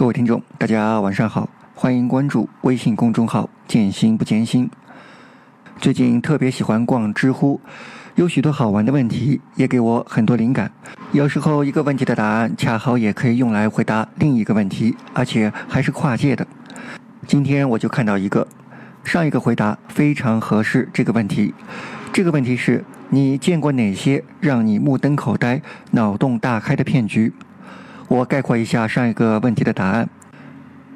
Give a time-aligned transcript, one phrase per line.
[0.00, 4.70] 各位听众，大家晚上好，欢迎关注微信公众号“见心不艰辛”。
[5.78, 7.60] 最近特别喜欢逛知乎，
[8.14, 10.72] 有许多好玩的问题，也给我很多灵感。
[11.12, 16.46] 有时候一个问题的答案恰好也可以用来回答另一个问题，而且还是跨界的。
[17.26, 18.48] 今天我就看到一个，
[19.04, 21.52] 上一个回答非常合适这个问题。
[22.10, 25.60] 这个问题是你见过哪些让你目瞪口呆、
[25.90, 27.34] 脑洞大开的骗局？
[28.10, 30.08] 我概括一下上一个问题的答案：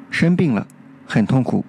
[0.09, 0.67] 生病了，
[1.07, 1.63] 很痛苦，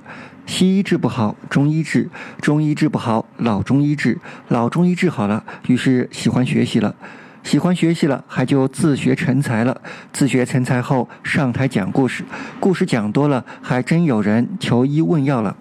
[0.45, 2.09] 西医治不好，中医治；
[2.41, 4.17] 中医治不好，老中医治；
[4.49, 6.97] 老中医治好了，于是喜欢学习了，
[7.45, 9.81] 喜欢学习了，还就自学成才了。
[10.13, 12.25] 自学成才后，上台讲故事，
[12.59, 15.57] 故事讲多了，还真有人求医问药了。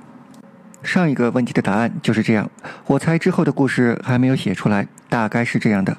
[0.82, 2.50] 上一个问题的答案就是这样，
[2.88, 5.96] 我猜之后的故事还没有写出来，大概是这样的：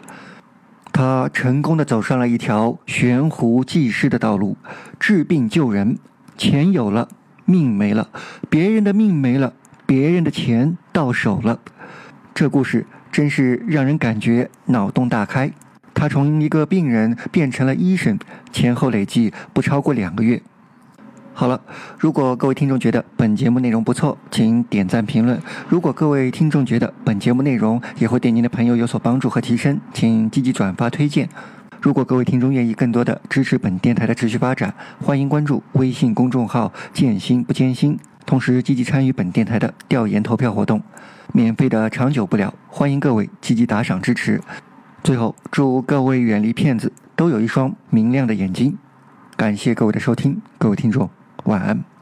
[0.97, 4.57] 他成功的走上了一条悬壶济世的道路，
[4.99, 5.99] 治病救人，
[6.39, 7.07] 钱有了，
[7.45, 8.09] 命没了，
[8.49, 9.53] 别人的命没了，
[9.85, 11.61] 别人的钱到手了。
[12.35, 15.53] 这故事真是让人感觉脑洞大开。
[15.93, 18.19] 他从一个病人变成了医生，
[18.51, 20.41] 前后累计不超过两个月。
[21.39, 21.61] 好了，
[21.99, 25.39] 如果各位听众觉得本节目内容不错，请点赞评论。
[25.69, 31.29] 如果各位听众觉得本节目内容也会对您的朋友有所帮助和提升，请积极转发推荐。
[31.83, 40.81] 如果各位听众愿意更多的支持本电台的持续发展，欢迎关注微信公众号“见心不见心”，同时积极参与本电台的调研投票活动。
[41.35, 44.41] 免费的长久不了，欢迎各位积极打赏支持。
[45.05, 48.79] 最后，祝各位远离骗子，都有一双明亮的眼睛。
[49.37, 51.11] 感谢各位的收听，各位听众。
[51.47, 51.96] 晚安。